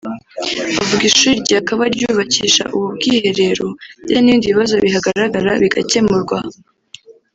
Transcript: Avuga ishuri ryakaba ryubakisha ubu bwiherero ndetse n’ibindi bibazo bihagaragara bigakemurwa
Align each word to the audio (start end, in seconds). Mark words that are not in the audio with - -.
Avuga 0.81 1.03
ishuri 1.09 1.33
ryakaba 1.45 1.83
ryubakisha 1.95 2.63
ubu 2.75 2.87
bwiherero 2.95 3.67
ndetse 4.03 4.19
n’ibindi 4.21 4.51
bibazo 4.51 4.73
bihagaragara 4.83 5.51
bigakemurwa 5.61 6.37